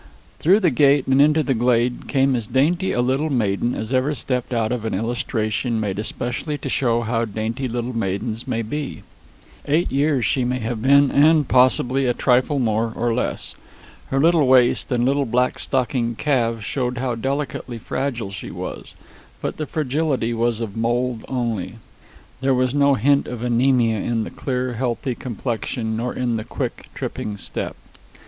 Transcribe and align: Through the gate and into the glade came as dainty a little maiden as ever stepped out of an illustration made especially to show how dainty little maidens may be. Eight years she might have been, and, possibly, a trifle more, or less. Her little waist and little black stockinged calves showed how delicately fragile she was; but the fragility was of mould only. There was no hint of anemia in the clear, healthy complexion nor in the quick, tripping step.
Through 0.39 0.61
the 0.61 0.71
gate 0.71 1.05
and 1.05 1.21
into 1.21 1.43
the 1.43 1.53
glade 1.53 2.07
came 2.07 2.35
as 2.35 2.47
dainty 2.47 2.91
a 2.91 3.01
little 3.03 3.29
maiden 3.29 3.75
as 3.75 3.93
ever 3.93 4.15
stepped 4.15 4.51
out 4.51 4.71
of 4.71 4.83
an 4.83 4.95
illustration 4.95 5.79
made 5.79 5.99
especially 5.99 6.57
to 6.57 6.69
show 6.69 7.01
how 7.01 7.23
dainty 7.23 7.67
little 7.67 7.95
maidens 7.95 8.47
may 8.47 8.63
be. 8.63 9.03
Eight 9.67 9.91
years 9.91 10.25
she 10.25 10.43
might 10.43 10.63
have 10.63 10.81
been, 10.81 11.11
and, 11.11 11.47
possibly, 11.47 12.07
a 12.07 12.15
trifle 12.15 12.57
more, 12.57 12.91
or 12.95 13.13
less. 13.13 13.53
Her 14.07 14.19
little 14.19 14.47
waist 14.47 14.91
and 14.91 15.05
little 15.05 15.25
black 15.27 15.59
stockinged 15.59 16.17
calves 16.17 16.65
showed 16.65 16.97
how 16.97 17.13
delicately 17.13 17.77
fragile 17.77 18.31
she 18.31 18.49
was; 18.49 18.95
but 19.39 19.57
the 19.57 19.67
fragility 19.67 20.33
was 20.33 20.61
of 20.61 20.75
mould 20.75 21.23
only. 21.27 21.75
There 22.39 22.55
was 22.55 22.73
no 22.73 22.95
hint 22.95 23.27
of 23.27 23.43
anemia 23.43 23.99
in 23.99 24.23
the 24.23 24.31
clear, 24.31 24.73
healthy 24.73 25.13
complexion 25.13 25.95
nor 25.95 26.11
in 26.15 26.37
the 26.37 26.43
quick, 26.43 26.89
tripping 26.95 27.37
step. 27.37 27.75